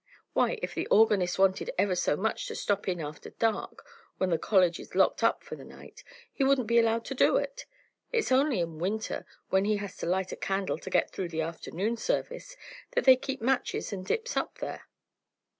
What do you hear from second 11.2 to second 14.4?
the afternoon service, that they keep matches and dips